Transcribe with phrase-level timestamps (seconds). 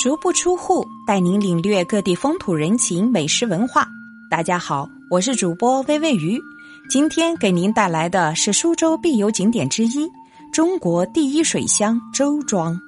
[0.00, 3.86] 足不出户，带您领略各地风土人情、美食文化。
[4.30, 6.40] 大家好，我是主播微微鱼，
[6.88, 10.08] 今天给您带来的是苏州必游景点之一——
[10.54, 12.80] 中国第一水乡周庄。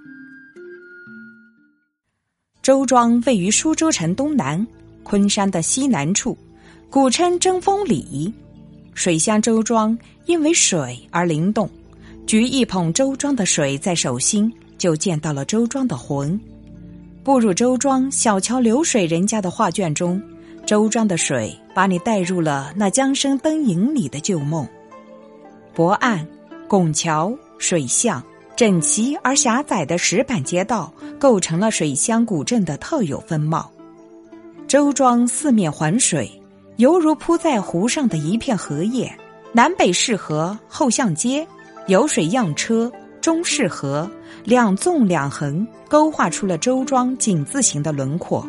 [2.63, 4.67] 周庄位于苏州城东南，
[5.03, 6.35] 昆山的西南处，
[6.89, 8.33] 古称贞丰里。
[8.95, 9.95] 水乡周庄
[10.25, 11.69] 因为水而灵动，
[12.27, 16.41] 举一捧周庄的水在手心，就见到了周庄的魂。
[17.25, 20.21] 步入周庄小桥流水人家的画卷中，
[20.67, 24.67] 周庄的水把你带入了那江声灯影里的旧梦。
[25.73, 26.27] 博岸、
[26.67, 28.21] 拱桥、水巷，
[28.57, 33.71] 整齐而狭窄的石板街道，构成了水乡古镇的特有风貌。
[34.67, 36.29] 周庄四面环水，
[36.79, 39.17] 犹如铺在湖上的一片荷叶。
[39.53, 41.47] 南北适河后巷街，
[41.87, 42.91] 有水样车。
[43.23, 44.11] 中式河
[44.45, 48.45] 两纵两横，勾画出了周庄井字形的轮廓。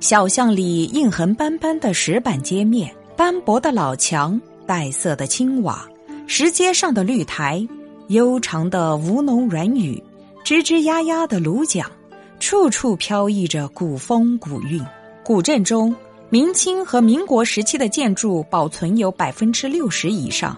[0.00, 5.88] 小巷里印痕斑斑的石板街面，斑驳的老墙，带色的青瓦，
[6.26, 7.66] 石阶上的绿苔，
[8.08, 10.00] 悠长的吴侬软语，
[10.44, 11.90] 吱吱呀呀的芦桨，
[12.38, 14.84] 处处飘逸着古风古韵。
[15.24, 15.96] 古镇中，
[16.28, 20.54] 明清和民国时期的建筑保存有百分之六十以上。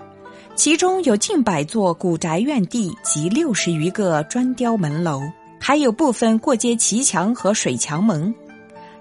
[0.63, 5.23] 其中有近百座古宅院地及六十余个砖雕门楼，
[5.59, 8.35] 还有部分过街骑墙和水墙门。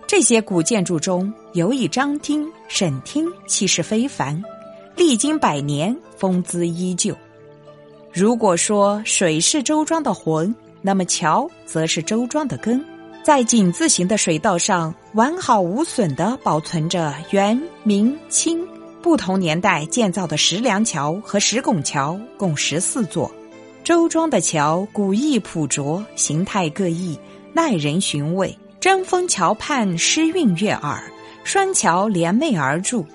[0.07, 4.41] 这些古建筑中有以张厅、沈厅，气势非凡，
[4.95, 7.13] 历经百年，风姿依旧。
[8.13, 12.81] 如果说水是周庄的魂，那么桥则是周庄的根，
[13.21, 18.65] 在井字形的水道上，完好无损地保存着元、明、清。
[19.01, 23.31] 不同年代建造的石梁桥和石拱桥共十四座，
[23.83, 27.17] 周庄的桥古意朴拙，形态各异，
[27.53, 28.55] 耐人寻味。
[28.79, 31.03] 贞丰桥畔诗韵悦耳，
[31.43, 33.05] 双桥联袂而筑，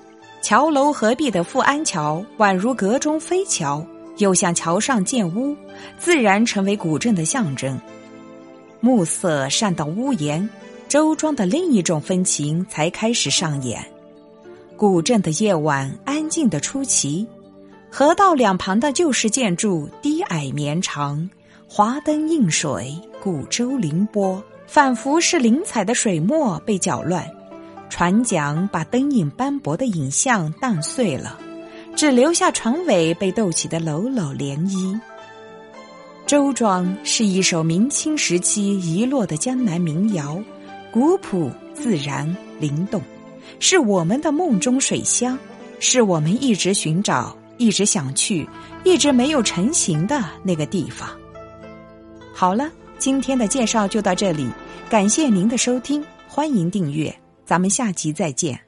[0.41, 3.83] 桥楼合璧的富安桥宛如阁中飞桥，
[4.17, 5.55] 又像桥上建屋，
[5.97, 7.79] 自然成为古镇的象征。
[8.79, 10.47] 暮色渗到屋檐，
[10.87, 13.83] 周庄的另一种风情才开始上演。
[14.77, 17.25] 古镇的夜晚安静的出奇，
[17.89, 21.29] 河道两旁的旧式建筑低矮绵长，
[21.65, 22.93] 华灯映水，
[23.23, 27.25] 古舟凌波，仿佛是灵彩的水墨被搅乱，
[27.89, 31.39] 船桨把灯影斑驳的影像荡碎了，
[31.95, 34.99] 只留下船尾被逗起的缕缕涟漪。
[36.25, 40.37] 周庄是一首明清时期遗落的江南民谣，
[40.91, 43.01] 古朴自然灵动。
[43.59, 45.37] 是我们的梦中水乡，
[45.79, 48.47] 是我们一直寻找、一直想去、
[48.83, 51.09] 一直没有成型的那个地方。
[52.33, 54.49] 好了，今天的介绍就到这里，
[54.89, 57.13] 感谢您的收听，欢迎订阅，
[57.45, 58.64] 咱们下集再见。